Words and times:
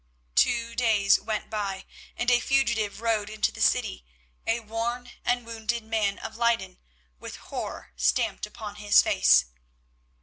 Two 0.33 0.73
days 0.73 1.19
went 1.21 1.47
by, 1.51 1.85
and 2.17 2.31
a 2.31 2.39
fugitive 2.39 3.01
rode 3.01 3.29
into 3.29 3.51
the 3.51 3.61
city, 3.61 4.03
a 4.47 4.59
worn 4.59 5.11
and 5.23 5.45
wounded 5.45 5.83
man 5.83 6.17
of 6.17 6.37
Leyden, 6.37 6.79
with 7.19 7.35
horror 7.35 7.93
stamped 7.95 8.47
upon 8.47 8.77
his 8.77 9.03
face. 9.03 9.45